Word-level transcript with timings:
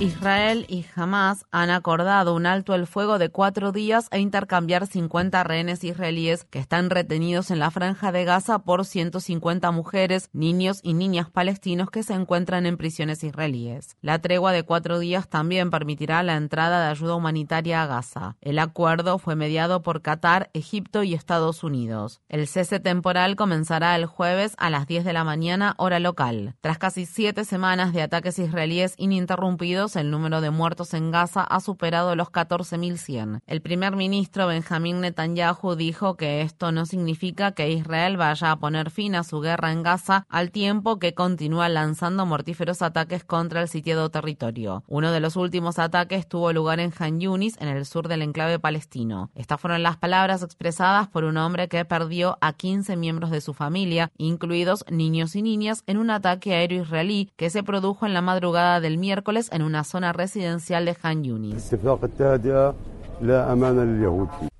Israel 0.00 0.64
y 0.66 0.86
Hamas 0.96 1.44
han 1.50 1.68
acordado 1.68 2.34
un 2.34 2.46
alto 2.46 2.74
el 2.74 2.86
fuego 2.86 3.18
de 3.18 3.28
cuatro 3.28 3.70
días 3.70 4.08
e 4.10 4.18
intercambiar 4.18 4.86
50 4.86 5.44
rehenes 5.44 5.84
israelíes 5.84 6.44
que 6.44 6.58
están 6.58 6.88
retenidos 6.88 7.50
en 7.50 7.58
la 7.58 7.70
franja 7.70 8.10
de 8.10 8.24
Gaza 8.24 8.60
por 8.60 8.86
150 8.86 9.70
mujeres, 9.72 10.30
niños 10.32 10.80
y 10.82 10.94
niñas 10.94 11.28
palestinos 11.28 11.90
que 11.90 12.02
se 12.02 12.14
encuentran 12.14 12.64
en 12.64 12.78
prisiones 12.78 13.22
israelíes. 13.24 13.98
La 14.00 14.18
tregua 14.20 14.52
de 14.52 14.62
cuatro 14.62 15.00
días 15.00 15.28
también 15.28 15.70
permitirá 15.70 16.22
la 16.22 16.36
entrada 16.36 16.82
de 16.82 16.90
ayuda 16.90 17.14
humanitaria 17.14 17.82
a 17.82 17.86
Gaza. 17.86 18.36
El 18.40 18.58
acuerdo 18.58 19.18
fue 19.18 19.36
mediado 19.36 19.82
por 19.82 20.00
Qatar, 20.00 20.48
Egipto 20.54 21.02
y 21.02 21.12
Estados 21.12 21.62
Unidos. 21.62 22.22
El 22.30 22.46
cese 22.46 22.80
temporal 22.80 23.36
comenzará 23.36 23.94
el 23.96 24.06
jueves 24.06 24.54
a 24.56 24.70
las 24.70 24.86
10 24.86 25.04
de 25.04 25.12
la 25.12 25.24
mañana 25.24 25.74
hora 25.76 26.00
local. 26.00 26.54
Tras 26.62 26.78
casi 26.78 27.04
siete 27.04 27.44
semanas 27.44 27.92
de 27.92 28.00
ataques 28.00 28.38
israelíes 28.38 28.94
ininterrumpidos, 28.96 29.89
el 29.96 30.10
número 30.10 30.40
de 30.40 30.50
muertos 30.50 30.94
en 30.94 31.10
Gaza 31.10 31.42
ha 31.42 31.60
superado 31.60 32.16
los 32.16 32.28
14.100. 32.28 33.40
El 33.46 33.62
primer 33.62 33.96
ministro 33.96 34.46
Benjamín 34.46 35.00
Netanyahu 35.00 35.74
dijo 35.76 36.16
que 36.16 36.42
esto 36.42 36.72
no 36.72 36.86
significa 36.86 37.52
que 37.52 37.70
Israel 37.70 38.16
vaya 38.16 38.50
a 38.50 38.58
poner 38.58 38.90
fin 38.90 39.14
a 39.14 39.24
su 39.24 39.40
guerra 39.40 39.72
en 39.72 39.82
Gaza 39.82 40.26
al 40.28 40.50
tiempo 40.50 40.98
que 40.98 41.14
continúa 41.14 41.68
lanzando 41.68 42.26
mortíferos 42.26 42.82
ataques 42.82 43.24
contra 43.24 43.62
el 43.62 43.68
sitiado 43.68 44.10
territorio. 44.10 44.84
Uno 44.86 45.12
de 45.12 45.20
los 45.20 45.36
últimos 45.36 45.78
ataques 45.78 46.28
tuvo 46.28 46.52
lugar 46.52 46.80
en 46.80 46.92
Han 46.98 47.20
Yunis, 47.20 47.56
en 47.60 47.68
el 47.68 47.86
sur 47.86 48.08
del 48.08 48.22
enclave 48.22 48.58
palestino. 48.58 49.30
Estas 49.34 49.60
fueron 49.60 49.82
las 49.82 49.96
palabras 49.96 50.42
expresadas 50.42 51.08
por 51.08 51.24
un 51.24 51.36
hombre 51.36 51.68
que 51.68 51.84
perdió 51.84 52.38
a 52.40 52.52
15 52.52 52.96
miembros 52.96 53.30
de 53.30 53.40
su 53.40 53.54
familia, 53.54 54.10
incluidos 54.16 54.84
niños 54.90 55.36
y 55.36 55.42
niñas, 55.42 55.82
en 55.86 55.98
un 55.98 56.10
ataque 56.10 56.54
aéreo 56.54 56.82
israelí 56.82 57.30
que 57.36 57.50
se 57.50 57.62
produjo 57.62 58.06
en 58.06 58.14
la 58.14 58.22
madrugada 58.22 58.80
del 58.80 58.98
miércoles 58.98 59.48
en 59.52 59.62
una 59.62 59.79
zona 59.84 60.12
residencial 60.12 60.84
de 60.84 60.96
Han 61.02 61.24
Yunis. 61.24 61.70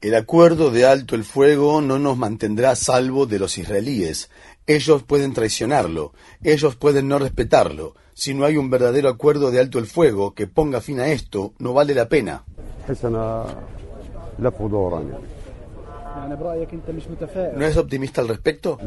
El 0.01 0.15
acuerdo 0.15 0.71
de 0.71 0.87
alto 0.87 1.15
el 1.15 1.25
fuego 1.25 1.81
no 1.81 1.99
nos 1.99 2.19
mantendrá 2.19 2.73
a 2.73 2.77
salvo 2.77 3.27
de 3.27 3.39
los 3.39 3.57
israelíes. 3.57 4.31
Ellos 4.67 5.03
pueden 5.03 5.33
traicionarlo, 5.33 6.13
ellos 6.43 6.77
pueden 6.77 7.09
no 7.09 7.19
respetarlo. 7.19 7.95
Si 8.13 8.35
no 8.35 8.45
hay 8.45 8.59
un 8.59 8.69
verdadero 8.69 9.09
acuerdo 9.09 9.51
de 9.51 9.61
alto 9.61 9.79
el 9.79 9.87
fuego 9.87 10.35
que 10.35 10.47
ponga 10.47 10.83
fin 10.83 11.01
a 11.01 11.09
esto, 11.09 11.55
no 11.59 11.73
vale 11.73 11.95
la 11.95 12.09
pena. 12.09 12.45
¿No 17.57 17.65
es 17.65 17.77
optimista 17.77 18.21
al 18.21 18.29
respecto? 18.29 18.79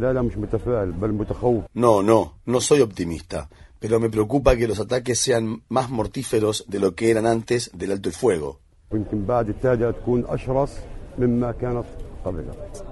No, 1.73 2.03
no, 2.03 2.33
no 2.45 2.61
soy 2.61 2.81
optimista 2.81 3.49
pero 3.83 3.99
me 3.99 4.09
preocupa 4.09 4.55
que 4.55 4.65
los 4.65 4.79
ataques 4.79 5.19
sean 5.19 5.61
más 5.67 5.89
mortíferos 5.89 6.63
de 6.69 6.79
lo 6.79 6.95
que 6.95 7.11
eran 7.11 7.25
antes 7.25 7.69
del 7.73 7.91
alto 7.91 8.07
el 8.07 8.15
fuego. 8.15 8.61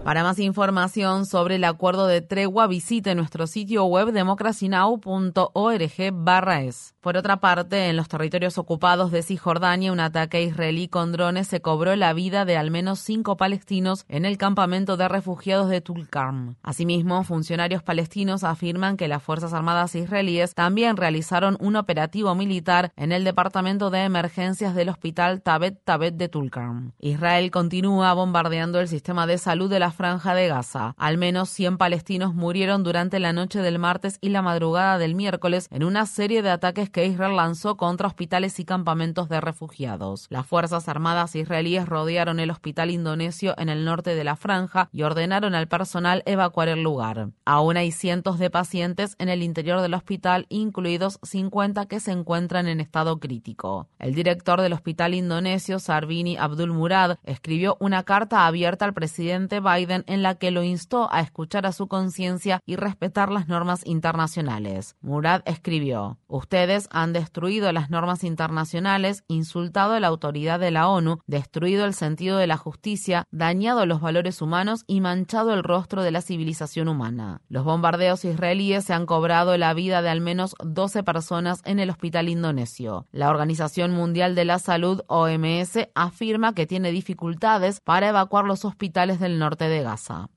Para 0.04 0.24
más 0.24 0.40
información 0.40 1.26
sobre 1.26 1.56
el 1.56 1.64
acuerdo 1.64 2.08
de 2.08 2.20
tregua, 2.20 2.68
visite 2.68 3.16
nuestro 3.16 3.48
sitio 3.48 3.86
web 3.86 4.12
democracynow.org 4.12 6.12
es. 6.12 6.91
Por 7.02 7.18
otra 7.18 7.38
parte, 7.38 7.90
en 7.90 7.98
los 7.98 8.08
territorios 8.08 8.60
ocupados 8.60 9.10
de 9.10 9.24
Cisjordania, 9.24 9.92
un 9.92 10.00
ataque 10.00 10.44
israelí 10.44 10.88
con 10.88 11.12
drones 11.12 11.48
se 11.48 11.60
cobró 11.60 11.96
la 11.96 12.14
vida 12.14 12.46
de 12.46 12.58
al 12.58 12.70
menos 12.70 13.00
cinco 13.00 13.38
palestinos 13.38 14.06
en 14.08 14.24
el 14.24 14.38
campamento 14.38 14.98
de 14.98 15.08
refugiados 15.08 15.68
de 15.70 15.82
Tulkarm. 15.82 16.58
Asimismo, 16.62 17.24
funcionarios 17.24 17.82
palestinos 17.82 18.44
afirman 18.44 18.98
que 18.98 19.08
las 19.08 19.24
Fuerzas 19.24 19.52
Armadas 19.52 19.96
israelíes 19.96 20.54
también 20.54 20.96
realizaron 20.96 21.58
un 21.60 21.76
operativo 21.76 22.36
militar 22.36 22.92
en 22.96 23.12
el 23.12 23.24
departamento 23.24 23.90
de 23.90 24.04
emergencias 24.04 24.76
del 24.76 24.90
hospital 24.90 25.42
Tabet 25.42 25.84
Tabet 25.84 26.14
de 26.14 26.30
Tulkarm. 26.30 26.92
Israel 27.00 27.50
continúa 27.50 28.14
bombardeando 28.14 28.80
el 28.80 28.88
sistema 28.88 29.26
de 29.26 29.40
salud 29.40 29.72
de 29.72 29.80
la 29.80 29.90
franja 29.90 30.36
de 30.36 30.50
Gaza. 30.50 30.94
Al 30.98 31.18
menos 31.18 31.50
100 31.50 31.80
palestinos 31.80 32.36
murieron 32.36 32.84
durante 32.84 33.20
la 33.20 33.34
noche 33.34 33.64
del 33.64 33.80
martes 33.80 34.20
y 34.22 34.30
la 34.30 34.44
madrugada 34.44 35.00
del 35.00 35.16
miércoles 35.16 35.68
en 35.72 35.84
una 35.84 36.06
serie 36.06 36.44
de 36.44 36.52
ataques 36.52 36.91
que 36.92 37.06
Israel 37.06 37.36
lanzó 37.36 37.78
contra 37.78 38.08
hospitales 38.08 38.60
y 38.60 38.66
campamentos 38.66 39.30
de 39.30 39.42
refugiados. 39.42 40.28
Las 40.30 40.46
Fuerzas 40.46 40.88
Armadas 40.88 41.36
israelíes 41.36 41.88
rodearon 41.88 42.40
el 42.40 42.52
hospital 42.52 42.92
indonesio 42.92 43.56
en 43.58 43.70
el 43.70 43.86
norte 43.86 44.16
de 44.16 44.24
la 44.24 44.36
franja 44.36 44.90
y 44.92 45.04
ordenaron 45.04 45.56
al 45.56 45.68
personal 45.68 46.24
evacuar 46.26 46.68
el 46.68 46.84
lugar. 46.84 47.30
Aún 47.46 47.78
hay 47.78 47.92
cientos 47.92 48.40
de 48.40 48.50
pacientes 48.50 49.16
en 49.20 49.30
el 49.30 49.44
interior 49.44 49.82
del 49.82 49.94
hospital, 49.94 50.46
incluidos 50.50 51.20
50 51.24 51.86
que 51.88 52.00
se 52.00 52.12
encuentran 52.12 52.68
en 52.68 52.82
estado 52.82 53.20
crítico. 53.20 53.88
El 54.00 54.14
director 54.14 54.62
del 54.62 54.74
hospital 54.74 55.14
indonesio, 55.14 55.80
Sarvini 55.80 56.38
Abdul 56.38 56.72
Murad, 56.72 57.18
escribió 57.24 57.78
una 57.80 58.04
carta 58.04 58.46
abierta 58.48 58.86
al 58.86 58.94
presidente 58.94 59.60
Biden 59.60 60.04
en 60.08 60.24
la 60.24 60.36
que 60.36 60.52
lo 60.52 60.64
instó 60.64 61.12
a 61.12 61.22
escuchar 61.22 61.66
a 61.66 61.72
su 61.72 61.88
conciencia 61.88 62.60
y 62.66 62.76
respetar 62.76 63.32
las 63.32 63.48
normas 63.48 63.86
internacionales. 63.86 64.96
Murad 65.02 65.42
escribió, 65.46 66.18
Ustedes 66.28 66.81
han 66.92 67.14
destruido 67.14 67.72
las 67.72 67.90
normas 67.90 68.24
internacionales, 68.24 69.24
insultado 69.28 69.94
a 69.94 70.00
la 70.00 70.08
autoridad 70.08 70.60
de 70.60 70.72
la 70.72 70.88
ONU, 70.88 71.20
destruido 71.28 71.86
el 71.86 71.94
sentido 71.94 72.38
de 72.38 72.48
la 72.48 72.58
justicia, 72.58 73.26
dañado 73.32 73.86
los 73.86 74.02
valores 74.02 74.42
humanos 74.42 74.84
y 74.88 75.02
manchado 75.02 75.54
el 75.54 75.64
rostro 75.64 76.04
de 76.04 76.12
la 76.12 76.22
civilización 76.22 76.88
humana. 76.88 77.42
Los 77.50 77.64
bombardeos 77.64 78.26
israelíes 78.26 78.86
se 78.86 78.94
han 78.94 79.06
cobrado 79.06 79.58
la 79.58 79.74
vida 79.74 80.02
de 80.02 80.10
al 80.10 80.22
menos 80.22 80.56
12 80.64 81.04
personas 81.04 81.62
en 81.66 81.80
el 81.80 81.90
hospital 81.90 82.30
indonesio. 82.30 83.08
La 83.12 83.30
Organización 83.30 83.92
Mundial 83.92 84.36
de 84.36 84.46
la 84.46 84.60
Salud, 84.60 85.02
OMS, 85.08 85.90
afirma 85.96 86.54
que 86.54 86.68
tiene 86.68 86.92
dificultades 86.92 87.80
para 87.80 88.10
evacuar 88.10 88.46
los 88.46 88.66
hospitales 88.66 89.20
del 89.20 89.40
norte 89.40 89.68
de 89.68 89.84
Gaza. 89.84 90.30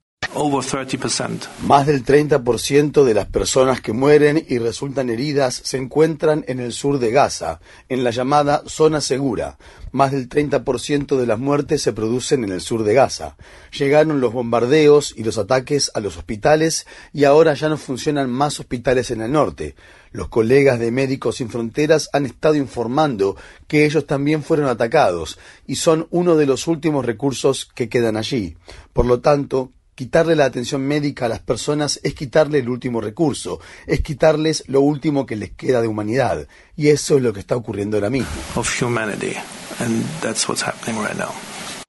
Más 1.62 1.86
del 1.86 2.04
30% 2.04 3.04
de 3.04 3.14
las 3.14 3.26
personas 3.26 3.80
que 3.80 3.92
mueren 3.92 4.44
y 4.48 4.58
resultan 4.58 5.08
heridas 5.08 5.60
se 5.62 5.76
encuentran 5.76 6.44
en 6.48 6.58
el 6.58 6.72
sur 6.72 6.98
de 6.98 7.12
Gaza, 7.12 7.60
en 7.88 8.02
la 8.02 8.10
llamada 8.10 8.64
zona 8.66 9.00
segura. 9.00 9.58
Más 9.92 10.10
del 10.10 10.28
30% 10.28 11.16
de 11.16 11.26
las 11.26 11.38
muertes 11.38 11.82
se 11.82 11.92
producen 11.92 12.42
en 12.42 12.50
el 12.50 12.60
sur 12.60 12.82
de 12.82 12.94
Gaza. 12.94 13.36
Llegaron 13.78 14.20
los 14.20 14.32
bombardeos 14.32 15.14
y 15.16 15.22
los 15.22 15.38
ataques 15.38 15.92
a 15.94 16.00
los 16.00 16.16
hospitales 16.16 16.84
y 17.12 17.22
ahora 17.22 17.54
ya 17.54 17.68
no 17.68 17.76
funcionan 17.76 18.28
más 18.28 18.58
hospitales 18.58 19.12
en 19.12 19.20
el 19.20 19.30
norte. 19.30 19.76
Los 20.10 20.30
colegas 20.30 20.80
de 20.80 20.90
Médicos 20.90 21.36
Sin 21.36 21.48
Fronteras 21.48 22.10
han 22.12 22.26
estado 22.26 22.56
informando 22.56 23.36
que 23.68 23.84
ellos 23.84 24.04
también 24.04 24.42
fueron 24.42 24.66
atacados 24.66 25.38
y 25.64 25.76
son 25.76 26.08
uno 26.10 26.34
de 26.34 26.46
los 26.46 26.66
últimos 26.66 27.06
recursos 27.06 27.70
que 27.72 27.88
quedan 27.88 28.16
allí. 28.16 28.56
Por 28.92 29.06
lo 29.06 29.20
tanto, 29.20 29.70
Quitarle 29.94 30.34
la 30.34 30.46
atención 30.46 30.82
médica 30.82 31.26
a 31.26 31.28
las 31.28 31.38
personas 31.38 32.00
es 32.02 32.14
quitarle 32.14 32.58
el 32.58 32.68
último 32.68 33.00
recurso, 33.00 33.60
es 33.86 34.00
quitarles 34.00 34.64
lo 34.66 34.80
último 34.80 35.24
que 35.24 35.36
les 35.36 35.52
queda 35.52 35.80
de 35.80 35.86
humanidad. 35.86 36.48
Y 36.74 36.88
eso 36.88 37.16
es 37.16 37.22
lo 37.22 37.32
que 37.32 37.38
está 37.38 37.54
ocurriendo 37.54 37.96
ahora 37.96 38.10
mismo. 38.10 38.28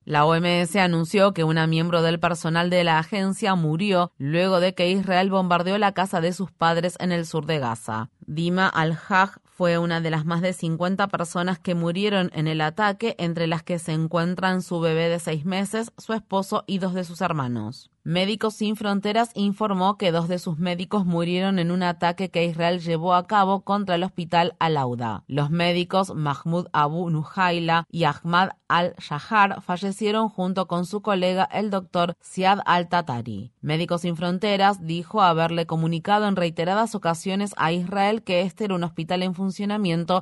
La 0.04 0.25
OMS 0.25 0.75
anunció 0.75 1.34
que 1.34 1.44
una 1.44 1.66
miembro 1.66 2.04
del 2.04 2.19
personal 2.19 2.69
de 2.69 2.84
la 2.84 3.00
agencia 3.00 3.56
murió 3.56 4.12
luego 4.19 4.60
de 4.60 4.75
que 4.75 4.92
Israel 4.92 5.31
bombardeó 5.31 5.80
la 5.80 5.94
casa 5.94 6.22
de 6.22 6.31
sus 6.31 6.51
padres 6.51 6.96
en 7.00 7.12
el 7.12 7.25
sur 7.25 7.48
de 7.48 7.58
Gaza. 7.58 8.12
Dima 8.19 8.68
al-Haj 8.68 9.38
fue 9.56 9.78
una 9.78 10.02
de 10.02 10.12
las 10.12 10.25
más 10.25 10.42
de 10.42 10.52
50 10.52 11.07
personas 11.07 11.60
que 11.60 11.75
murieron 11.75 12.30
en 12.34 12.50
el 12.50 12.60
ataque, 12.60 13.16
entre 13.18 13.48
las 13.48 13.63
que 13.63 13.80
se 13.80 13.94
encuentran 13.94 14.62
su 14.62 14.81
bebé 14.81 15.07
de 15.07 15.19
seis 15.19 15.46
meses, 15.46 15.94
su 15.98 16.12
esposo 16.12 16.66
y 16.68 16.80
dos 16.80 16.94
de 16.94 17.06
sus 17.06 17.22
hermanos. 17.22 17.90
Médicos 18.04 18.54
Sin 18.54 18.75
Fronteras 18.75 19.31
informó 19.34 19.98
que 19.98 20.12
dos 20.12 20.28
de 20.28 20.38
sus 20.38 20.60
médicos 20.60 21.07
murieron 21.07 21.57
en 21.57 21.72
un 21.72 21.81
ataque 21.81 22.30
que 22.30 22.46
Israel 22.46 22.80
llevó 22.80 23.16
a 23.16 23.25
cabo 23.25 23.62
contra 23.62 23.96
el 23.96 24.04
hospital 24.04 24.56
Al-Auda. 24.60 25.24
Los 25.25 25.50
médicos 25.50 26.13
Mahmoud 26.13 26.68
Abu 26.72 27.10
Nuhaila 27.10 27.88
y 27.90 28.04
Ahmad 28.04 28.50
al-Shahar 28.68 29.63
fallecieron 29.63 30.30
junto 30.30 30.68
con 30.68 30.86
su 30.86 31.01
colega 31.01 31.50
el 31.51 31.72
doctor 31.72 32.16
Siad 32.19 32.60
al-Tatari. 32.66 33.54
Médicos 33.62 34.01
Sin 34.01 34.16
Fronteras 34.16 34.86
dijo 34.86 35.24
haberle 35.24 35.66
comunicado 35.66 36.28
en 36.28 36.36
reiteradas 36.36 36.94
ocasiones 36.94 37.56
a 37.58 37.72
Israel 37.72 38.22
que 38.22 38.42
este 38.42 38.66
era 38.66 38.75
un 38.75 38.84
hospital 38.84 39.24
en 39.24 39.34
funcionamiento 39.34 39.45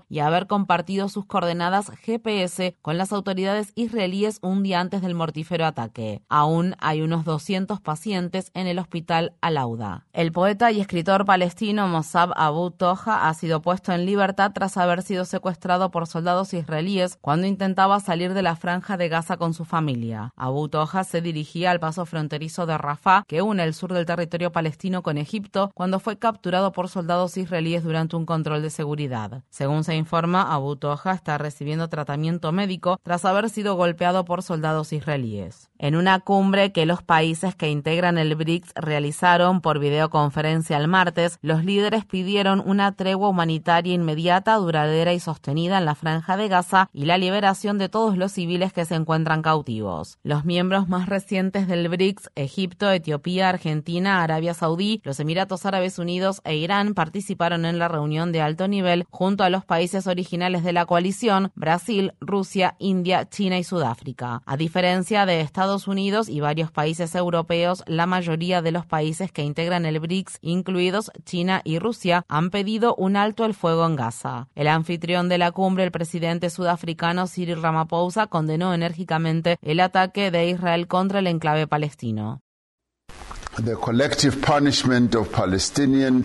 y 0.10 0.20
haber 0.20 0.48
compartido 0.48 1.10
sus 1.10 1.26
coordenadas 1.26 1.92
GPS 2.02 2.76
con 2.82 2.98
las 2.98 3.14
autoridades 3.14 3.72
israelíes 3.76 4.40
un 4.42 4.64
día 4.64 4.80
antes 4.80 5.02
del 5.02 5.16
mortífero 5.16 5.66
ataque. 5.66 6.22
Aún 6.30 6.76
hay 6.80 7.02
unos 7.02 7.26
200 7.26 7.80
pacientes 7.80 8.52
en 8.54 8.68
el 8.68 8.80
hospital 8.80 9.34
Alauda. 9.42 10.06
El 10.14 10.32
poeta 10.32 10.72
y 10.72 10.82
escritor 10.82 11.26
palestino 11.26 11.88
Mossab 11.88 12.32
Abu 12.36 12.72
Toja 12.72 13.28
ha 13.28 13.34
sido 13.34 13.62
puesto 13.62 13.94
en 13.94 14.06
libertad 14.06 14.52
tras 14.54 14.78
haber 14.78 15.02
sido 15.02 15.26
secuestrado 15.26 15.92
por 15.92 16.08
soldados 16.08 16.54
israelíes 16.54 17.18
cuando 17.22 17.48
intentaba 17.48 18.00
salir 18.00 18.34
de 18.34 18.42
la 18.42 18.56
franja 18.56 18.98
de 18.98 19.10
Gaza 19.10 19.38
con 19.38 19.54
su 19.54 19.66
familia. 19.66 20.34
Abu 20.36 20.68
Toja 20.70 21.04
se 21.04 21.22
dirigía 21.22 21.72
al 21.72 21.80
paso 21.80 22.06
fronterizo 22.06 22.66
de 22.66 22.78
Rafah, 22.78 23.24
que 23.28 23.42
une 23.42 23.64
el 23.64 23.74
sur 23.74 23.94
del 23.94 24.06
territorio 24.06 24.52
palestino 24.52 25.02
con 25.04 25.18
Egipto, 25.18 25.72
cuando 25.74 26.00
fue 26.00 26.18
capturado 26.18 26.72
por 26.72 26.90
soldados 26.90 27.38
israelíes 27.38 27.84
durante 27.84 28.16
un 28.16 28.26
control 28.26 28.62
de 28.62 28.70
seguridad. 28.70 29.13
Según 29.50 29.84
se 29.84 29.96
informa, 29.96 30.54
Abu 30.54 30.76
Toja 30.76 31.12
está 31.12 31.38
recibiendo 31.38 31.88
tratamiento 31.88 32.52
médico 32.52 33.00
tras 33.04 33.26
haber 33.26 33.50
sido 33.50 33.76
golpeado 33.76 34.26
por 34.26 34.42
soldados 34.42 34.94
israelíes. 34.94 35.70
En 35.84 35.98
una 35.98 36.22
cumbre 36.22 36.72
que 36.72 36.86
los 36.86 37.04
países 37.04 37.56
que 37.56 37.70
integran 37.70 38.18
el 38.18 38.36
BRICS 38.36 38.72
realizaron 38.76 39.60
por 39.60 39.80
videoconferencia 39.80 40.78
el 40.78 40.88
martes, 40.88 41.40
los 41.42 41.66
líderes 41.66 42.06
pidieron 42.06 42.64
una 42.66 42.94
tregua 42.94 43.28
humanitaria 43.28 43.94
inmediata, 43.94 44.56
duradera 44.56 45.12
y 45.12 45.20
sostenida 45.20 45.78
en 45.78 45.84
la 45.84 45.94
franja 45.94 46.38
de 46.38 46.48
Gaza 46.48 46.90
y 46.94 47.04
la 47.04 47.18
liberación 47.18 47.80
de 47.80 47.90
todos 47.90 48.18
los 48.18 48.32
civiles 48.32 48.72
que 48.72 48.86
se 48.86 48.96
encuentran 48.96 49.42
cautivos. 49.42 50.20
Los 50.24 50.46
miembros 50.46 50.88
más 50.88 51.10
recientes 51.10 51.68
del 51.68 51.90
BRICS, 51.90 52.32
Egipto, 52.36 52.90
Etiopía, 52.90 53.50
Argentina, 53.50 54.24
Arabia 54.24 54.54
Saudí, 54.54 55.02
los 55.04 55.20
Emiratos 55.20 55.66
Árabes 55.66 56.00
Unidos 56.00 56.40
e 56.46 56.56
Irán 56.56 56.94
participaron 56.94 57.66
en 57.66 57.78
la 57.78 57.90
reunión 57.90 58.32
de 58.32 58.40
alto 58.40 58.70
nivel 58.70 59.06
junto 59.10 59.44
a 59.44 59.50
los 59.50 59.66
países 59.66 60.08
originales 60.08 60.64
de 60.64 60.72
la 60.72 60.86
coalición, 60.86 61.52
Brasil, 61.56 62.14
Rusia, 62.22 62.78
India, 62.80 63.28
China 63.28 63.58
y 63.58 63.66
Sudáfrica. 63.66 64.42
A 64.46 64.56
diferencia 64.56 65.26
de 65.26 65.42
Estados 65.42 65.73
Unidos 65.88 66.30
y 66.30 66.40
varios 66.40 66.72
países 66.72 67.16
europeos, 67.16 67.84
la 67.88 68.06
mayoría 68.06 68.62
de 68.62 68.72
los 68.72 68.86
países 68.86 69.32
que 69.32 69.44
integran 69.44 69.86
el 69.86 70.00
BRICS, 70.00 70.38
incluidos 70.42 71.12
China 71.26 71.62
y 71.64 71.80
Rusia, 71.80 72.26
han 72.28 72.52
pedido 72.52 72.96
un 72.96 73.16
alto 73.16 73.46
el 73.46 73.54
fuego 73.54 73.86
en 73.86 73.96
Gaza. 73.96 74.48
El 74.56 74.68
anfitrión 74.68 75.30
de 75.30 75.40
la 75.40 75.52
cumbre, 75.52 75.84
el 75.84 75.92
presidente 75.92 76.50
sudafricano 76.50 77.28
Cyril 77.28 77.62
Ramaphosa, 77.62 78.28
condenó 78.28 78.74
enérgicamente 78.74 79.58
el 79.62 79.80
ataque 79.80 80.32
de 80.32 80.50
Israel 80.50 80.88
contra 80.88 81.20
el 81.20 81.28
enclave 81.28 81.68
palestino. 81.68 82.42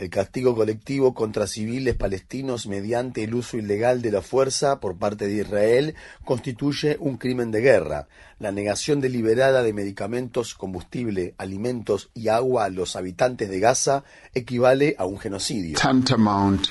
El 0.01 0.11
castigo 0.11 0.55
colectivo 0.55 1.13
contra 1.13 1.47
civiles 1.47 1.95
palestinos 1.95 2.67
mediante 2.67 3.25
el 3.25 3.35
uso 3.35 3.59
ilegal 3.59 4.01
de 4.01 4.13
la 4.13 4.23
fuerza 4.23 4.81
por 4.81 4.97
parte 4.97 5.27
de 5.27 5.43
Israel 5.43 5.95
constituye 6.25 6.97
un 7.01 7.19
crimen 7.19 7.51
de 7.51 7.61
guerra. 7.61 8.09
La 8.39 8.51
negación 8.51 9.03
deliberada 9.03 9.63
de 9.63 9.75
medicamentos, 9.75 10.55
combustible, 10.55 11.35
alimentos 11.37 12.11
y 12.15 12.29
agua 12.29 12.65
a 12.65 12.71
los 12.71 12.97
habitantes 12.97 13.51
de 13.51 13.61
Gaza 13.61 14.05
equivale 14.33 14.97
a 14.99 15.05
un 15.05 15.19
genocidio. 15.19 15.79
Tantamount 15.79 16.69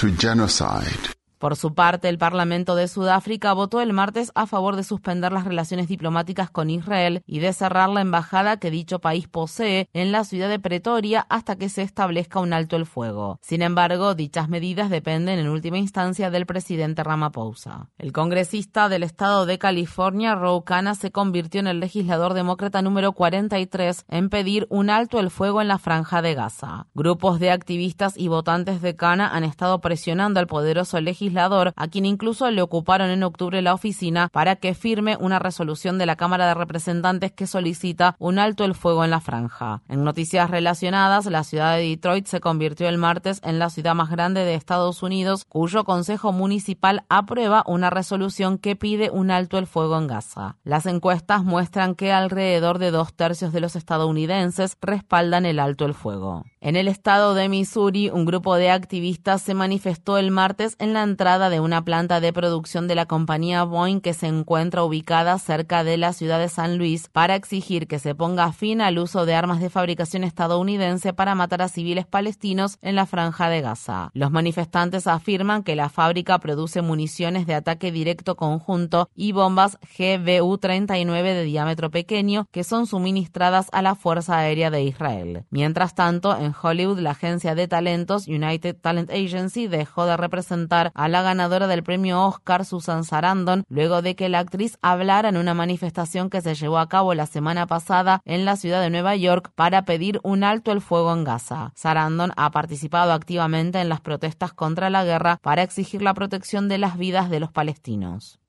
to 0.00 0.08
genocide. 0.18 1.14
Por 1.44 1.56
su 1.56 1.74
parte, 1.74 2.08
el 2.08 2.16
Parlamento 2.16 2.74
de 2.74 2.88
Sudáfrica 2.88 3.52
votó 3.52 3.82
el 3.82 3.92
martes 3.92 4.32
a 4.34 4.46
favor 4.46 4.76
de 4.76 4.82
suspender 4.82 5.30
las 5.30 5.44
relaciones 5.44 5.88
diplomáticas 5.88 6.48
con 6.48 6.70
Israel 6.70 7.22
y 7.26 7.40
de 7.40 7.52
cerrar 7.52 7.90
la 7.90 8.00
embajada 8.00 8.56
que 8.56 8.70
dicho 8.70 8.98
país 8.98 9.28
posee 9.28 9.90
en 9.92 10.10
la 10.10 10.24
ciudad 10.24 10.48
de 10.48 10.58
Pretoria 10.58 11.26
hasta 11.28 11.56
que 11.56 11.68
se 11.68 11.82
establezca 11.82 12.40
un 12.40 12.54
alto 12.54 12.76
el 12.76 12.86
fuego. 12.86 13.40
Sin 13.42 13.60
embargo, 13.60 14.14
dichas 14.14 14.48
medidas 14.48 14.88
dependen 14.88 15.38
en 15.38 15.50
última 15.50 15.76
instancia 15.76 16.30
del 16.30 16.46
presidente 16.46 17.04
Ramaphosa. 17.04 17.90
El 17.98 18.12
congresista 18.12 18.88
del 18.88 19.02
estado 19.02 19.44
de 19.44 19.58
California, 19.58 20.34
Ro 20.34 20.62
Khanna, 20.62 20.94
se 20.94 21.12
convirtió 21.12 21.60
en 21.60 21.66
el 21.66 21.78
legislador 21.78 22.32
demócrata 22.32 22.80
número 22.80 23.12
43 23.12 24.06
en 24.08 24.30
pedir 24.30 24.66
un 24.70 24.88
alto 24.88 25.20
el 25.20 25.28
fuego 25.28 25.60
en 25.60 25.68
la 25.68 25.76
franja 25.76 26.22
de 26.22 26.32
Gaza. 26.32 26.86
Grupos 26.94 27.38
de 27.38 27.50
activistas 27.50 28.14
y 28.16 28.28
votantes 28.28 28.80
de 28.80 28.96
Khanna 28.96 29.28
han 29.28 29.44
estado 29.44 29.82
presionando 29.82 30.40
al 30.40 30.46
poderoso 30.46 30.98
legislador 31.02 31.33
a 31.38 31.88
quien 31.88 32.06
incluso 32.06 32.50
le 32.50 32.62
ocuparon 32.62 33.10
en 33.10 33.22
octubre 33.22 33.60
la 33.62 33.74
oficina 33.74 34.28
para 34.32 34.56
que 34.56 34.74
firme 34.74 35.16
una 35.18 35.38
resolución 35.38 35.98
de 35.98 36.06
la 36.06 36.16
Cámara 36.16 36.46
de 36.46 36.54
Representantes 36.54 37.32
que 37.32 37.46
solicita 37.46 38.16
un 38.18 38.38
alto 38.38 38.64
el 38.64 38.74
fuego 38.74 39.04
en 39.04 39.10
la 39.10 39.20
franja. 39.20 39.82
En 39.88 40.04
noticias 40.04 40.50
relacionadas, 40.50 41.26
la 41.26 41.44
ciudad 41.44 41.76
de 41.76 41.88
Detroit 41.88 42.26
se 42.26 42.40
convirtió 42.40 42.88
el 42.88 42.98
martes 42.98 43.40
en 43.44 43.58
la 43.58 43.70
ciudad 43.70 43.94
más 43.94 44.10
grande 44.10 44.44
de 44.44 44.54
Estados 44.54 45.02
Unidos, 45.02 45.44
cuyo 45.48 45.84
Consejo 45.84 46.32
Municipal 46.32 47.04
aprueba 47.08 47.64
una 47.66 47.90
resolución 47.90 48.58
que 48.58 48.76
pide 48.76 49.10
un 49.10 49.30
alto 49.30 49.58
el 49.58 49.66
fuego 49.66 49.98
en 49.98 50.06
Gaza. 50.06 50.56
Las 50.64 50.86
encuestas 50.86 51.44
muestran 51.44 51.94
que 51.94 52.12
alrededor 52.12 52.78
de 52.78 52.90
dos 52.90 53.14
tercios 53.14 53.52
de 53.52 53.60
los 53.60 53.76
estadounidenses 53.76 54.76
respaldan 54.80 55.46
el 55.46 55.58
alto 55.58 55.84
el 55.84 55.94
fuego. 55.94 56.44
En 56.60 56.76
el 56.76 56.88
estado 56.88 57.34
de 57.34 57.48
Missouri, 57.48 58.08
un 58.08 58.24
grupo 58.24 58.56
de 58.56 58.70
activistas 58.70 59.42
se 59.42 59.52
manifestó 59.52 60.16
el 60.16 60.30
martes 60.30 60.76
en 60.78 60.94
la 60.94 61.02
entrada 61.24 61.48
de 61.48 61.58
una 61.58 61.82
planta 61.82 62.20
de 62.20 62.34
producción 62.34 62.86
de 62.86 62.94
la 62.94 63.06
compañía 63.06 63.64
Boeing 63.64 64.02
que 64.02 64.12
se 64.12 64.26
encuentra 64.26 64.84
ubicada 64.84 65.38
cerca 65.38 65.82
de 65.82 65.96
la 65.96 66.12
ciudad 66.12 66.38
de 66.38 66.50
San 66.50 66.76
Luis 66.76 67.08
para 67.08 67.34
exigir 67.34 67.86
que 67.86 67.98
se 67.98 68.14
ponga 68.14 68.52
fin 68.52 68.82
al 68.82 68.98
uso 68.98 69.24
de 69.24 69.34
armas 69.34 69.58
de 69.58 69.70
fabricación 69.70 70.22
estadounidense 70.22 71.14
para 71.14 71.34
matar 71.34 71.62
a 71.62 71.68
civiles 71.68 72.04
palestinos 72.04 72.76
en 72.82 72.94
la 72.94 73.06
franja 73.06 73.48
de 73.48 73.62
Gaza. 73.62 74.10
Los 74.12 74.32
manifestantes 74.32 75.06
afirman 75.06 75.62
que 75.62 75.76
la 75.76 75.88
fábrica 75.88 76.38
produce 76.40 76.82
municiones 76.82 77.46
de 77.46 77.54
ataque 77.54 77.90
directo 77.90 78.36
conjunto 78.36 79.08
y 79.14 79.32
bombas 79.32 79.78
GBU-39 79.96 81.22
de 81.22 81.44
diámetro 81.44 81.90
pequeño 81.90 82.48
que 82.50 82.64
son 82.64 82.86
suministradas 82.86 83.68
a 83.72 83.80
la 83.80 83.94
Fuerza 83.94 84.36
Aérea 84.36 84.70
de 84.70 84.82
Israel. 84.82 85.46
Mientras 85.48 85.94
tanto, 85.94 86.36
en 86.36 86.52
Hollywood, 86.54 86.98
la 86.98 87.12
agencia 87.12 87.54
de 87.54 87.66
talentos 87.66 88.28
United 88.28 88.76
Talent 88.78 89.10
Agency 89.10 89.68
dejó 89.68 90.04
de 90.04 90.18
representar 90.18 90.92
a 90.94 91.03
la 91.08 91.22
ganadora 91.22 91.66
del 91.66 91.82
premio 91.82 92.22
Oscar, 92.26 92.64
Susan 92.64 93.04
Sarandon, 93.04 93.64
luego 93.68 94.02
de 94.02 94.16
que 94.16 94.28
la 94.28 94.38
actriz 94.38 94.78
hablara 94.82 95.28
en 95.28 95.36
una 95.36 95.54
manifestación 95.54 96.30
que 96.30 96.40
se 96.40 96.54
llevó 96.54 96.78
a 96.78 96.88
cabo 96.88 97.14
la 97.14 97.26
semana 97.26 97.66
pasada 97.66 98.20
en 98.24 98.44
la 98.44 98.56
ciudad 98.56 98.80
de 98.80 98.90
Nueva 98.90 99.16
York 99.16 99.50
para 99.54 99.84
pedir 99.84 100.20
un 100.22 100.44
alto 100.44 100.72
el 100.72 100.80
fuego 100.80 101.12
en 101.12 101.24
Gaza. 101.24 101.72
Sarandon 101.74 102.32
ha 102.36 102.50
participado 102.50 103.12
activamente 103.12 103.80
en 103.80 103.88
las 103.88 104.00
protestas 104.00 104.52
contra 104.52 104.90
la 104.90 105.04
guerra 105.04 105.38
para 105.42 105.62
exigir 105.62 106.02
la 106.02 106.14
protección 106.14 106.68
de 106.68 106.78
las 106.78 106.96
vidas 106.96 107.30
de 107.30 107.40
los 107.40 107.52
palestinos. 107.52 108.40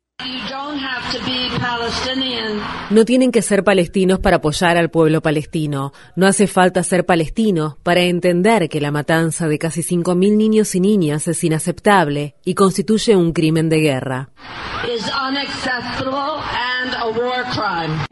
No 2.90 3.04
tienen 3.04 3.32
que 3.32 3.42
ser 3.42 3.66
palestinos 3.66 4.20
para 4.20 4.38
apoyar 4.38 4.78
al 4.78 4.90
pueblo 4.90 5.22
palestino. 5.22 5.92
No 6.16 6.26
hace 6.26 6.48
falta 6.48 6.84
ser 6.84 7.06
palestino 7.06 7.78
para 7.84 8.02
entender 8.02 8.70
que 8.70 8.80
la 8.80 8.92
matanza 8.92 9.50
de 9.50 9.60
casi 9.60 9.82
5.000 9.82 10.38
niños 10.38 10.74
y 10.76 10.80
niñas 10.80 11.28
es 11.28 11.44
inaceptable 11.44 12.36
y 12.46 12.56
constituye 12.56 13.16
un 13.16 13.34
crimen 13.34 13.68
de 13.68 13.80
guerra. 13.80 14.30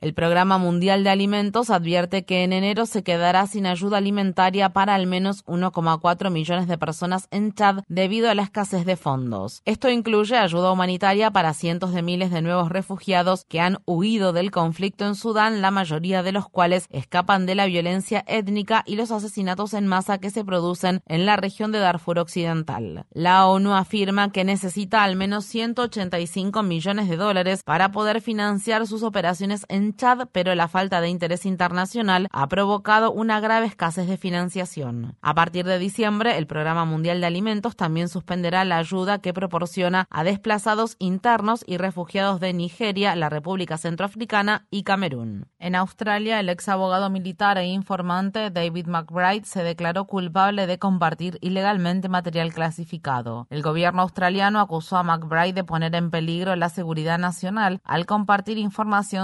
El 0.02 0.14
Programa 0.14 0.60
Mundial 0.60 1.04
de 1.04 1.10
Alimentos 1.10 1.72
advierte 1.72 2.26
que 2.26 2.44
en 2.44 2.54
enero 2.54 2.86
se 2.86 3.04
quedará 3.04 3.48
sin 3.48 3.66
ayuda 3.66 3.98
alimentaria 3.98 4.70
para 4.70 4.94
al 4.94 5.08
menos 5.08 5.44
1,4 5.46 6.30
millones 6.30 6.68
de 6.68 6.78
personas 6.78 7.28
en 7.32 7.54
Chad 7.54 7.84
debido 7.88 8.30
a 8.30 8.36
la 8.36 8.44
escasez 8.44 8.86
de 8.86 8.96
fondos. 8.96 9.62
Esto 9.66 9.90
incluye 9.90 10.38
ayuda 10.38 10.72
humanitaria 10.72 11.32
para 11.32 11.56
cientos 11.56 11.94
de 11.94 12.04
miles 12.04 12.30
de 12.30 12.44
nuevos 12.44 12.70
refugiados 12.70 13.46
que 13.46 13.62
han 13.62 13.80
huido 13.86 14.32
del 14.32 14.52
conflicto 14.52 15.06
en 15.06 15.16
Sudán, 15.16 15.62
la 15.62 15.72
mayoría 15.72 16.22
de 16.22 16.32
los 16.32 16.48
cuales 16.48 16.88
escapan 16.92 17.48
de 17.48 17.56
la 17.56 17.66
violencia 17.66 18.24
étnica 18.28 18.84
y 18.86 18.96
los 18.96 19.12
asesinatos 19.12 19.74
en 19.74 19.88
masa 19.88 20.20
que 20.20 20.30
se 20.30 20.46
producen 20.46 21.02
en 21.08 21.26
la 21.26 21.36
región 21.36 21.72
de 21.72 21.80
Darfur 21.80 22.20
Occidental. 22.20 23.06
La 23.12 23.48
ONU 23.48 23.74
afirma 23.74 24.32
que 24.32 24.44
necesita 24.44 25.04
al 25.04 25.16
menos 25.16 25.46
185 25.46 26.62
millones 26.62 27.10
de 27.10 27.18
dólares 27.18 27.64
para 27.64 27.92
poder 27.92 28.22
financiar 28.22 28.83
sus 28.86 29.04
operaciones 29.04 29.66
en 29.70 29.96
Chad, 29.96 30.28
pero 30.32 30.54
la 30.56 30.68
falta 30.68 31.02
de 31.02 31.10
interés 31.10 31.46
internacional 31.46 32.28
ha 32.32 32.48
provocado 32.48 33.12
una 33.12 33.40
grave 33.40 33.66
escasez 33.66 34.08
de 34.08 34.18
financiación. 34.18 35.16
A 35.22 35.34
partir 35.34 35.66
de 35.66 35.80
diciembre, 35.80 36.38
el 36.38 36.48
Programa 36.48 36.86
Mundial 36.86 37.22
de 37.22 37.28
Alimentos 37.28 37.76
también 37.76 38.10
suspenderá 38.10 38.66
la 38.66 38.78
ayuda 38.78 39.20
que 39.20 39.34
proporciona 39.34 40.08
a 40.10 40.24
desplazados 40.24 40.96
internos 41.00 41.64
y 41.68 41.78
refugiados 41.78 42.40
de 42.40 42.54
Nigeria, 42.54 43.16
la 43.16 43.30
República 43.30 43.78
Centroafricana 43.78 44.68
y 44.70 44.84
Camerún. 44.84 45.48
En 45.60 45.76
Australia, 45.76 46.40
el 46.40 46.50
ex 46.50 46.68
abogado 46.70 47.10
militar 47.10 47.58
e 47.58 47.66
informante 47.66 48.50
David 48.50 48.88
McBride 48.88 49.46
se 49.46 49.64
declaró 49.64 50.06
culpable 50.06 50.68
de 50.68 50.80
compartir 50.80 51.38
ilegalmente 51.42 52.10
material 52.10 52.54
clasificado. 52.54 53.48
El 53.50 53.62
gobierno 53.62 54.02
australiano 54.02 54.60
acusó 54.60 54.98
a 54.98 55.04
McBride 55.04 55.54
de 55.54 55.64
poner 55.64 55.96
en 55.96 56.12
peligro 56.12 56.56
la 56.56 56.70
seguridad 56.70 57.18
nacional 57.18 57.82
al 57.84 58.06
compartir 58.06 58.58
información 58.58 58.73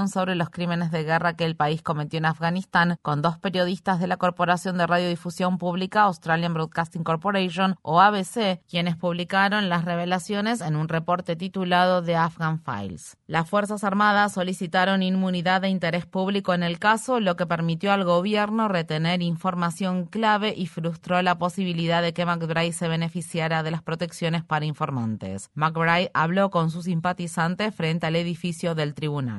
sobre 0.08 0.36
los 0.36 0.50
crímenes 0.50 0.92
de 0.92 1.04
guerra 1.04 1.34
que 1.34 1.44
el 1.44 1.56
país 1.56 1.82
cometió 1.82 2.18
en 2.20 2.26
Afganistán 2.26 2.98
con 3.02 3.22
dos 3.22 3.38
periodistas 3.40 4.00
de 4.00 4.08
la 4.08 4.18
Corporación 4.18 4.78
de 4.78 4.88
Radiodifusión 4.88 5.58
Pública 5.58 6.04
Australian 6.04 6.54
Broadcasting 6.54 7.04
Corporation 7.04 7.76
o 7.82 8.00
ABC, 8.00 8.62
quienes 8.70 8.96
publicaron 8.96 9.68
las 9.68 9.86
revelaciones 9.86 10.62
en 10.62 10.76
un 10.76 10.88
reporte 10.88 11.36
titulado 11.36 12.04
The 12.04 12.16
Afghan 12.16 12.62
Files. 12.62 13.18
Las 13.28 13.50
Fuerzas 13.50 13.84
Armadas 13.84 14.34
solicitaron 14.34 15.04
inmunidad 15.04 15.62
de 15.62 15.70
interés 15.70 16.06
público 16.06 16.54
en 16.54 16.64
el 16.64 16.78
caso, 16.78 17.20
lo 17.20 17.36
que 17.36 17.48
permitió 17.48 17.92
al 17.92 18.04
gobierno 18.04 18.68
retener 18.68 19.22
información 19.22 20.06
clave 20.06 20.54
y 20.56 20.68
frustró 20.68 21.22
la 21.22 21.38
posibilidad 21.38 22.02
de 22.02 22.14
que 22.14 22.26
McBride 22.26 22.74
se 22.74 22.88
beneficiara 22.88 23.64
de 23.64 23.72
las 23.72 23.82
protecciones 23.82 24.44
para 24.44 24.66
informantes. 24.66 25.50
McBride 25.56 26.12
habló 26.14 26.50
con 26.50 26.70
sus 26.70 26.86
simpatizantes 26.86 27.74
frente 27.74 28.06
al 28.06 28.16
edificio 28.16 28.76
del 28.76 28.94
tribunal. 28.94 29.39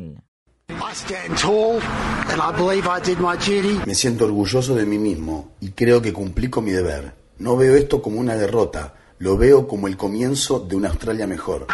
Me 3.86 3.94
siento 3.94 4.24
orgulloso 4.24 4.74
de 4.74 4.86
mí 4.86 4.98
mismo 4.98 5.52
y 5.60 5.70
creo 5.70 6.00
que 6.00 6.12
cumplí 6.12 6.48
con 6.48 6.64
mi 6.64 6.70
deber. 6.70 7.14
No 7.38 7.56
veo 7.56 7.74
esto 7.74 8.00
como 8.02 8.20
una 8.20 8.36
derrota, 8.36 8.94
lo 9.18 9.36
veo 9.36 9.66
como 9.66 9.88
el 9.88 9.96
comienzo 9.96 10.60
de 10.60 10.76
una 10.76 10.88
Australia 10.88 11.26
mejor. 11.26 11.66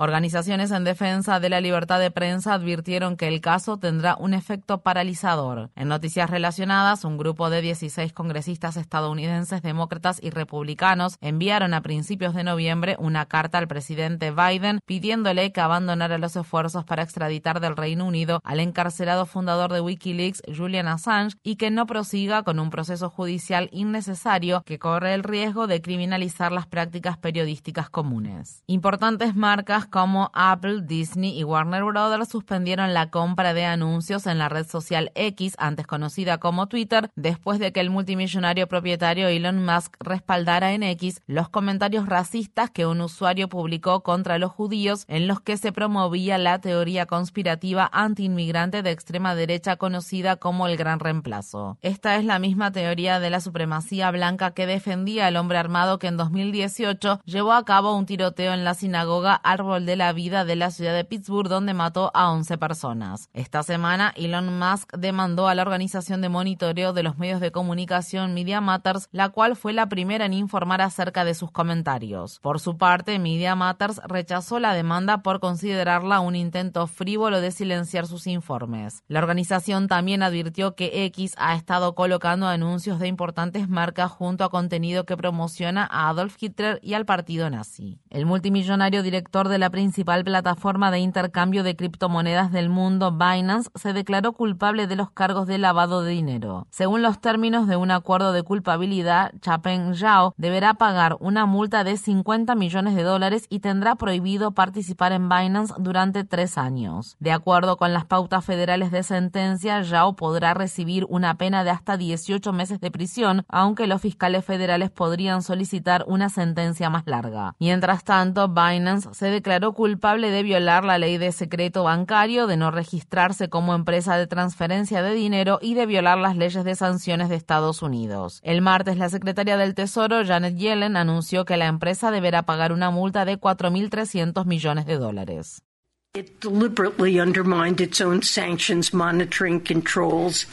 Organizaciones 0.00 0.70
en 0.70 0.84
defensa 0.84 1.40
de 1.40 1.48
la 1.48 1.60
libertad 1.60 1.98
de 1.98 2.12
prensa 2.12 2.54
advirtieron 2.54 3.16
que 3.16 3.26
el 3.26 3.40
caso 3.40 3.78
tendrá 3.78 4.14
un 4.14 4.32
efecto 4.32 4.80
paralizador. 4.82 5.70
En 5.74 5.88
noticias 5.88 6.30
relacionadas, 6.30 7.04
un 7.04 7.18
grupo 7.18 7.50
de 7.50 7.62
16 7.62 8.12
congresistas 8.12 8.76
estadounidenses, 8.76 9.60
demócratas 9.60 10.20
y 10.22 10.30
republicanos 10.30 11.16
enviaron 11.20 11.74
a 11.74 11.80
principios 11.80 12.32
de 12.34 12.44
noviembre 12.44 12.94
una 13.00 13.26
carta 13.26 13.58
al 13.58 13.66
presidente 13.66 14.30
Biden 14.30 14.78
pidiéndole 14.86 15.50
que 15.50 15.60
abandonara 15.60 16.16
los 16.18 16.36
esfuerzos 16.36 16.84
para 16.84 17.02
extraditar 17.02 17.58
del 17.58 17.74
Reino 17.74 18.06
Unido 18.06 18.40
al 18.44 18.60
encarcelado 18.60 19.26
fundador 19.26 19.72
de 19.72 19.80
Wikileaks, 19.80 20.42
Julian 20.56 20.86
Assange, 20.86 21.36
y 21.42 21.56
que 21.56 21.72
no 21.72 21.86
prosiga 21.86 22.44
con 22.44 22.60
un 22.60 22.70
proceso 22.70 23.10
judicial 23.10 23.68
innecesario 23.72 24.62
que 24.64 24.78
corre 24.78 25.14
el 25.14 25.24
riesgo 25.24 25.66
de 25.66 25.82
criminalizar 25.82 26.52
las 26.52 26.68
prácticas 26.68 27.18
periodísticas 27.18 27.90
comunes. 27.90 28.62
Importantes 28.68 29.34
marcas 29.34 29.87
como 29.88 30.30
Apple, 30.34 30.82
Disney 30.82 31.38
y 31.38 31.44
Warner 31.44 31.84
Brothers 31.84 32.28
suspendieron 32.28 32.94
la 32.94 33.10
compra 33.10 33.54
de 33.54 33.64
anuncios 33.64 34.26
en 34.26 34.38
la 34.38 34.48
red 34.48 34.66
social 34.66 35.10
X, 35.14 35.54
antes 35.58 35.86
conocida 35.86 36.38
como 36.38 36.66
Twitter, 36.68 37.10
después 37.16 37.58
de 37.58 37.72
que 37.72 37.80
el 37.80 37.90
multimillonario 37.90 38.66
propietario 38.66 39.28
Elon 39.28 39.64
Musk 39.64 39.96
respaldara 40.00 40.72
en 40.72 40.82
X 40.82 41.22
los 41.26 41.48
comentarios 41.48 42.06
racistas 42.06 42.70
que 42.70 42.86
un 42.86 43.00
usuario 43.00 43.48
publicó 43.48 44.02
contra 44.02 44.38
los 44.38 44.52
judíos 44.52 45.04
en 45.08 45.26
los 45.26 45.40
que 45.40 45.56
se 45.56 45.72
promovía 45.72 46.38
la 46.38 46.60
teoría 46.60 47.06
conspirativa 47.06 47.88
antiinmigrante 47.92 48.82
de 48.82 48.90
extrema 48.90 49.34
derecha 49.34 49.76
conocida 49.76 50.36
como 50.36 50.66
el 50.66 50.76
Gran 50.76 51.00
Reemplazo. 51.00 51.78
Esta 51.82 52.16
es 52.16 52.24
la 52.24 52.38
misma 52.38 52.72
teoría 52.72 53.20
de 53.20 53.30
la 53.30 53.40
supremacía 53.40 54.10
blanca 54.10 54.52
que 54.52 54.66
defendía 54.66 55.28
el 55.28 55.36
hombre 55.36 55.58
armado 55.58 55.98
que 55.98 56.06
en 56.06 56.16
2018 56.16 57.20
llevó 57.24 57.52
a 57.52 57.64
cabo 57.64 57.94
un 57.94 58.06
tiroteo 58.06 58.52
en 58.52 58.64
la 58.64 58.74
sinagoga 58.74 59.34
Árbol 59.34 59.77
de 59.86 59.96
la 59.96 60.12
vida 60.12 60.44
de 60.44 60.56
la 60.56 60.70
ciudad 60.70 60.94
de 60.94 61.04
Pittsburgh, 61.04 61.48
donde 61.48 61.74
mató 61.74 62.10
a 62.14 62.30
11 62.30 62.58
personas. 62.58 63.28
Esta 63.32 63.62
semana, 63.62 64.12
Elon 64.16 64.58
Musk 64.58 64.92
demandó 64.96 65.48
a 65.48 65.54
la 65.54 65.62
organización 65.62 66.20
de 66.20 66.28
monitoreo 66.28 66.92
de 66.92 67.02
los 67.02 67.18
medios 67.18 67.40
de 67.40 67.52
comunicación 67.52 68.34
Media 68.34 68.60
Matters, 68.60 69.08
la 69.12 69.28
cual 69.28 69.56
fue 69.56 69.72
la 69.72 69.88
primera 69.88 70.26
en 70.26 70.32
informar 70.32 70.80
acerca 70.80 71.24
de 71.24 71.34
sus 71.34 71.50
comentarios. 71.50 72.38
Por 72.40 72.60
su 72.60 72.76
parte, 72.76 73.18
Media 73.18 73.54
Matters 73.54 74.00
rechazó 74.06 74.58
la 74.58 74.74
demanda 74.74 75.22
por 75.22 75.40
considerarla 75.40 76.20
un 76.20 76.36
intento 76.36 76.86
frívolo 76.86 77.40
de 77.40 77.50
silenciar 77.50 78.06
sus 78.06 78.26
informes. 78.26 79.02
La 79.08 79.20
organización 79.20 79.88
también 79.88 80.22
advirtió 80.22 80.74
que 80.74 81.04
X 81.06 81.34
ha 81.38 81.54
estado 81.54 81.94
colocando 81.94 82.46
anuncios 82.46 82.98
de 82.98 83.08
importantes 83.08 83.68
marcas 83.68 84.10
junto 84.10 84.44
a 84.44 84.50
contenido 84.50 85.04
que 85.04 85.16
promociona 85.16 85.88
a 85.90 86.08
Adolf 86.08 86.36
Hitler 86.40 86.78
y 86.82 86.94
al 86.94 87.06
partido 87.06 87.50
nazi. 87.50 88.00
El 88.10 88.26
multimillonario 88.26 89.02
director 89.02 89.48
de 89.48 89.57
la 89.58 89.70
principal 89.70 90.24
plataforma 90.24 90.90
de 90.90 91.00
intercambio 91.00 91.62
de 91.62 91.76
criptomonedas 91.76 92.52
del 92.52 92.68
mundo, 92.68 93.12
Binance, 93.12 93.70
se 93.74 93.92
declaró 93.92 94.32
culpable 94.32 94.86
de 94.86 94.96
los 94.96 95.10
cargos 95.10 95.46
de 95.46 95.58
lavado 95.58 96.02
de 96.02 96.12
dinero. 96.12 96.66
Según 96.70 97.02
los 97.02 97.20
términos 97.20 97.66
de 97.66 97.76
un 97.76 97.90
acuerdo 97.90 98.32
de 98.32 98.42
culpabilidad, 98.42 99.32
Chapeng 99.40 99.94
Zhao 99.94 100.34
deberá 100.36 100.74
pagar 100.74 101.16
una 101.20 101.46
multa 101.46 101.84
de 101.84 101.96
50 101.96 102.54
millones 102.54 102.94
de 102.94 103.02
dólares 103.02 103.46
y 103.48 103.60
tendrá 103.60 103.96
prohibido 103.96 104.52
participar 104.52 105.12
en 105.12 105.28
Binance 105.28 105.74
durante 105.78 106.24
tres 106.24 106.56
años. 106.56 107.16
De 107.18 107.32
acuerdo 107.32 107.76
con 107.76 107.92
las 107.92 108.04
pautas 108.04 108.44
federales 108.44 108.90
de 108.90 109.02
sentencia, 109.02 109.82
Zhao 109.84 110.16
podrá 110.16 110.54
recibir 110.54 111.04
una 111.08 111.36
pena 111.36 111.64
de 111.64 111.70
hasta 111.70 111.96
18 111.96 112.52
meses 112.52 112.80
de 112.80 112.90
prisión, 112.90 113.44
aunque 113.48 113.86
los 113.86 114.00
fiscales 114.00 114.44
federales 114.44 114.90
podrían 114.90 115.42
solicitar 115.42 116.04
una 116.06 116.28
sentencia 116.28 116.90
más 116.90 117.02
larga. 117.06 117.54
Mientras 117.58 118.04
tanto, 118.04 118.48
Binance 118.48 119.08
se 119.12 119.30
declaró 119.30 119.47
declaró 119.48 119.72
culpable 119.72 120.30
de 120.30 120.42
violar 120.42 120.84
la 120.84 120.98
ley 120.98 121.16
de 121.16 121.32
secreto 121.32 121.84
bancario, 121.84 122.46
de 122.46 122.58
no 122.58 122.70
registrarse 122.70 123.48
como 123.48 123.74
empresa 123.74 124.18
de 124.18 124.26
transferencia 124.26 125.00
de 125.00 125.14
dinero 125.14 125.58
y 125.62 125.72
de 125.72 125.86
violar 125.86 126.18
las 126.18 126.36
leyes 126.36 126.64
de 126.64 126.74
sanciones 126.74 127.30
de 127.30 127.36
Estados 127.36 127.80
Unidos. 127.80 128.40
El 128.44 128.60
martes, 128.60 128.98
la 128.98 129.08
secretaria 129.08 129.56
del 129.56 129.74
Tesoro, 129.74 130.22
Janet 130.22 130.56
Yellen, 130.56 130.98
anunció 130.98 131.46
que 131.46 131.56
la 131.56 131.64
empresa 131.64 132.10
deberá 132.10 132.42
pagar 132.42 132.72
una 132.72 132.90
multa 132.90 133.24
de 133.24 133.40
4.300 133.40 134.44
millones 134.44 134.84
de 134.84 134.98
dólares. 134.98 135.62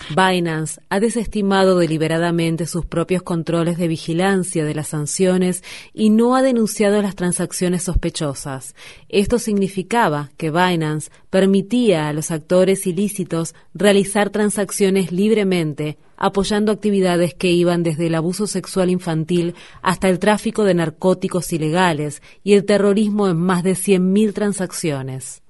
Binance 0.09 0.81
ha 0.89 0.99
desestimado 0.99 1.79
deliberadamente 1.79 2.67
sus 2.67 2.85
propios 2.85 3.23
controles 3.23 3.77
de 3.77 3.87
vigilancia 3.87 4.65
de 4.65 4.75
las 4.75 4.89
sanciones 4.89 5.63
y 5.93 6.09
no 6.09 6.35
ha 6.35 6.41
denunciado 6.41 7.01
las 7.01 7.15
transacciones 7.15 7.83
sospechosas. 7.83 8.75
Esto 9.07 9.39
significaba 9.39 10.29
que 10.35 10.51
Binance 10.51 11.09
permitía 11.29 12.09
a 12.09 12.13
los 12.13 12.31
actores 12.31 12.85
ilícitos 12.85 13.55
realizar 13.73 14.31
transacciones 14.31 15.13
libremente 15.13 15.97
apoyando 16.17 16.71
actividades 16.71 17.33
que 17.33 17.51
iban 17.51 17.83
desde 17.83 18.07
el 18.07 18.15
abuso 18.15 18.47
sexual 18.47 18.89
infantil 18.89 19.55
hasta 19.81 20.09
el 20.09 20.19
tráfico 20.19 20.63
de 20.63 20.73
narcóticos 20.73 21.51
ilegales 21.53 22.21
y 22.43 22.53
el 22.53 22.65
terrorismo 22.65 23.27
en 23.27 23.37
más 23.37 23.63
de 23.63 23.73
100.000 23.73 24.33
transacciones. 24.33 25.41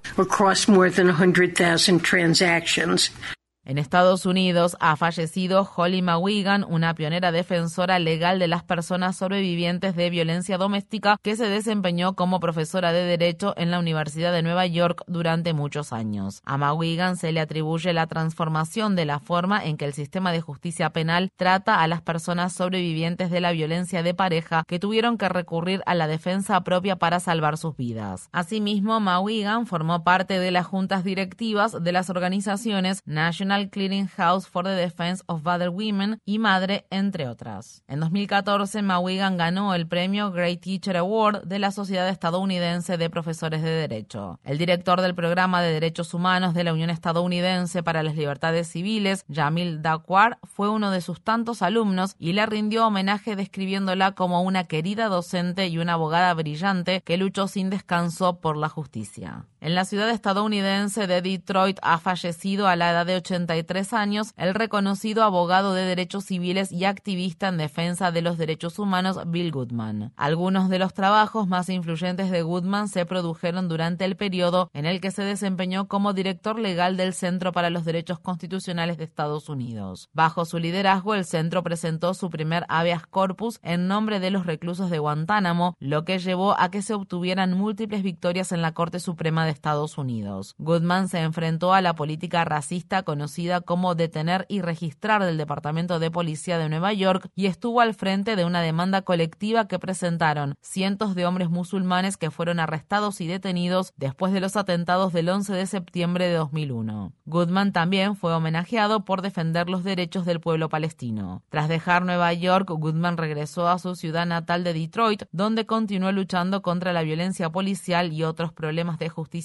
En 3.68 3.80
Estados 3.80 4.28
Unidos 4.28 4.78
ha 4.80 4.96
fallecido 4.96 5.68
Holly 5.76 6.04
Mawigan, 6.04 6.64
una 6.70 6.94
pionera 6.94 7.32
defensora 7.32 7.98
legal 7.98 8.38
de 8.38 8.48
las 8.48 8.64
personas 8.64 9.18
sobrevivientes 9.18 9.96
de 9.96 10.12
violencia 10.12 10.60
doméstica 10.60 11.18
que 11.24 11.36
se 11.36 11.50
desempeñó 11.50 12.14
como 12.14 12.40
profesora 12.40 12.92
de 12.92 13.06
Derecho 13.06 13.56
en 13.58 13.72
la 13.72 13.80
Universidad 13.80 14.32
de 14.32 14.44
Nueva 14.44 14.68
York 14.68 15.02
durante 15.08 15.54
muchos 15.54 15.94
años. 15.94 16.42
A 16.46 16.58
Mawigan 16.58 17.18
se 17.18 17.32
le 17.32 17.40
atribuye 17.40 17.92
la 17.92 18.06
transformación 18.06 18.96
de 18.96 19.06
la 19.06 19.18
forma 19.18 19.66
en 19.66 19.78
que 19.78 19.86
el 19.86 19.94
sistema 19.94 20.32
de 20.32 20.42
justicia 20.42 20.92
penal 20.92 21.32
trata 21.36 21.82
a 21.82 21.88
las 21.88 22.04
personas 22.04 22.54
sobrevivientes 22.54 23.32
de 23.32 23.42
la 23.42 23.52
violencia 23.52 24.04
de 24.04 24.14
pareja 24.14 24.64
que 24.68 24.78
tuvieron 24.78 25.18
que 25.18 25.28
recurrir 25.28 25.82
a 25.88 25.96
la 25.96 26.06
defensa 26.06 26.62
propia 26.64 26.98
para 26.98 27.20
salvar 27.20 27.58
sus 27.58 27.76
vidas. 27.76 28.30
Asimismo, 28.32 29.00
Mawigan 29.00 29.66
formó 29.66 30.04
parte 30.04 30.38
de 30.38 30.52
las 30.52 30.68
juntas 30.68 31.04
directivas 31.04 31.84
de 31.84 31.92
las 31.92 32.12
organizaciones 32.12 33.02
National 33.06 33.55
Clearing 33.64 34.08
House 34.08 34.48
for 34.48 34.64
the 34.64 34.76
Defense 34.76 35.24
of 35.28 35.44
Battered 35.44 35.74
Women 35.74 36.20
y 36.26 36.40
Madre, 36.40 36.86
entre 36.90 37.28
otras. 37.28 37.84
En 37.88 38.00
2014, 38.00 38.82
Mawigan 38.82 39.38
ganó 39.38 39.74
el 39.74 39.88
premio 39.88 40.32
Great 40.32 40.62
Teacher 40.62 40.98
Award 40.98 41.44
de 41.44 41.60
la 41.60 41.72
Sociedad 41.72 42.10
Estadounidense 42.10 42.98
de 42.98 43.10
Profesores 43.10 43.62
de 43.62 43.70
Derecho. 43.70 44.40
El 44.44 44.58
director 44.58 45.02
del 45.02 45.16
Programa 45.16 45.62
de 45.62 45.74
Derechos 45.74 46.14
Humanos 46.14 46.54
de 46.54 46.64
la 46.64 46.74
Unión 46.74 46.90
Estadounidense 46.90 47.84
para 47.84 48.04
las 48.04 48.16
Libertades 48.16 48.68
Civiles, 48.68 49.26
Jamil 49.32 49.82
Dakwar, 49.82 50.38
fue 50.44 50.70
uno 50.70 50.92
de 50.92 51.02
sus 51.02 51.22
tantos 51.22 51.62
alumnos 51.62 52.16
y 52.20 52.34
le 52.34 52.46
rindió 52.46 52.88
homenaje 52.88 53.36
describiéndola 53.36 54.12
como 54.12 54.42
una 54.42 54.66
querida 54.66 55.08
docente 55.08 55.68
y 55.68 55.78
una 55.78 55.94
abogada 55.94 56.34
brillante 56.34 57.02
que 57.02 57.18
luchó 57.18 57.48
sin 57.48 57.70
descanso 57.70 58.40
por 58.40 58.58
la 58.58 58.70
justicia. 58.70 59.46
En 59.66 59.74
la 59.74 59.84
ciudad 59.84 60.12
estadounidense 60.12 61.08
de 61.08 61.24
Detroit 61.24 61.80
ha 61.82 61.98
fallecido 61.98 62.68
a 62.68 62.76
la 62.76 62.92
edad 62.92 63.08
de 63.08 63.16
83 63.16 63.94
años 63.94 64.32
el 64.38 64.54
reconocido 64.54 65.24
abogado 65.24 65.74
de 65.74 65.86
derechos 65.86 66.26
civiles 66.26 66.72
y 66.72 66.86
activista 66.86 67.48
en 67.48 67.58
defensa 67.58 68.12
de 68.12 68.22
los 68.22 68.38
derechos 68.38 68.78
humanos 68.78 69.20
Bill 69.26 69.52
Goodman. 69.52 70.14
Algunos 70.18 70.70
de 70.70 70.78
los 70.78 70.94
trabajos 70.94 71.48
más 71.48 71.70
influyentes 71.70 72.30
de 72.30 72.44
Goodman 72.44 72.90
se 72.90 73.08
produjeron 73.08 73.68
durante 73.68 74.06
el 74.06 74.16
periodo 74.16 74.70
en 74.72 74.86
el 74.86 75.02
que 75.02 75.10
se 75.10 75.24
desempeñó 75.24 75.88
como 75.88 76.14
director 76.14 76.60
legal 76.60 76.96
del 76.96 77.16
Centro 77.16 77.52
para 77.52 77.72
los 77.72 77.86
Derechos 77.86 78.20
Constitucionales 78.20 79.00
de 79.00 79.06
Estados 79.06 79.50
Unidos. 79.50 80.10
Bajo 80.14 80.46
su 80.46 80.60
liderazgo, 80.60 81.16
el 81.16 81.26
centro 81.26 81.64
presentó 81.64 82.14
su 82.14 82.30
primer 82.30 82.68
habeas 82.70 83.08
corpus 83.08 83.58
en 83.64 83.88
nombre 83.88 84.20
de 84.20 84.30
los 84.30 84.46
reclusos 84.46 84.92
de 84.92 85.00
Guantánamo, 85.00 85.76
lo 85.80 86.06
que 86.06 86.20
llevó 86.20 86.56
a 86.60 86.70
que 86.70 86.84
se 86.84 86.94
obtuvieran 86.94 87.58
múltiples 87.58 88.04
victorias 88.04 88.52
en 88.52 88.62
la 88.62 88.76
Corte 88.76 89.00
Suprema 89.00 89.44
de 89.44 89.55
Estados 89.56 89.98
Unidos. 89.98 90.54
Goodman 90.60 91.08
se 91.08 91.22
enfrentó 91.22 91.74
a 91.74 91.82
la 91.82 91.96
política 91.96 92.46
racista 92.46 93.04
conocida 93.04 93.62
como 93.62 93.96
detener 93.96 94.46
y 94.50 94.62
registrar 94.62 95.24
del 95.24 95.38
Departamento 95.38 95.98
de 95.98 96.12
Policía 96.12 96.58
de 96.58 96.70
Nueva 96.70 96.94
York 96.94 97.30
y 97.36 97.48
estuvo 97.48 97.82
al 97.82 97.94
frente 97.94 98.36
de 98.36 98.46
una 98.46 98.62
demanda 98.62 99.02
colectiva 99.02 99.68
que 99.68 99.80
presentaron 99.80 100.56
cientos 100.62 101.16
de 101.16 101.26
hombres 101.26 101.50
musulmanes 101.50 102.18
que 102.18 102.32
fueron 102.32 102.60
arrestados 102.60 103.22
y 103.22 103.28
detenidos 103.28 103.94
después 103.96 104.34
de 104.34 104.42
los 104.42 104.58
atentados 104.58 105.14
del 105.14 105.30
11 105.30 105.54
de 105.54 105.66
septiembre 105.66 106.28
de 106.28 106.36
2001. 106.36 107.14
Goodman 107.26 107.72
también 107.72 108.16
fue 108.16 108.34
homenajeado 108.34 109.06
por 109.06 109.22
defender 109.22 109.70
los 109.70 109.84
derechos 109.84 110.26
del 110.26 110.42
pueblo 110.42 110.68
palestino. 110.68 111.44
Tras 111.50 111.70
dejar 111.70 112.04
Nueva 112.04 112.34
York, 112.34 112.70
Goodman 112.70 113.18
regresó 113.18 113.70
a 113.70 113.80
su 113.80 113.96
ciudad 113.96 114.26
natal 114.26 114.64
de 114.64 114.74
Detroit, 114.74 115.24
donde 115.32 115.66
continuó 115.66 116.12
luchando 116.12 116.62
contra 116.62 116.92
la 116.92 117.04
violencia 117.04 117.50
policial 117.52 118.12
y 118.12 118.24
otros 118.24 118.52
problemas 118.52 119.00
de 119.00 119.10
justicia 119.10 119.45